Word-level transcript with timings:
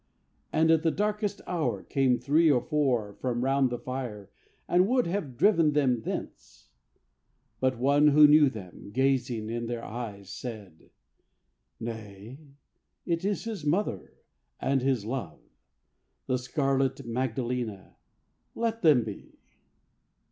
And 0.51 0.71
at 0.71 0.81
the 0.81 0.89
darkest 0.89 1.41
hour 1.45 1.83
came 1.83 2.17
three 2.17 2.49
or 2.49 2.59
four 2.63 3.13
From 3.13 3.43
round 3.43 3.69
the 3.69 3.77
fire 3.77 4.31
and 4.67 4.87
would 4.87 5.05
have 5.05 5.37
driven 5.37 5.73
them 5.73 6.01
thence; 6.01 6.71
But 7.59 7.77
one 7.77 8.07
who 8.07 8.25
knew 8.25 8.49
them, 8.49 8.89
gazing 8.91 9.51
in 9.51 9.67
their 9.67 9.83
eyes, 9.85 10.31
Said: 10.31 10.89
"Nay. 11.79 12.39
It 13.05 13.23
is 13.23 13.43
his 13.43 13.63
mother 13.63 14.17
and 14.59 14.81
his 14.81 15.05
love, 15.05 15.39
The 16.25 16.39
scarlet 16.39 17.05
Magdalena. 17.05 17.97
Let 18.55 18.81
them 18.81 19.03
be." 19.03 19.37